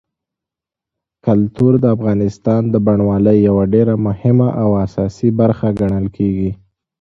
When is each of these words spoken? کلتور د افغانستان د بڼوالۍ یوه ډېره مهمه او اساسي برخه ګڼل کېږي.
کلتور 1.25 1.73
د 1.83 1.85
افغانستان 1.95 2.61
د 2.73 2.75
بڼوالۍ 2.85 3.37
یوه 3.49 3.63
ډېره 3.73 3.95
مهمه 4.07 4.49
او 4.63 4.69
اساسي 4.85 5.29
برخه 5.39 5.67
ګڼل 5.79 6.05
کېږي. 6.17 6.51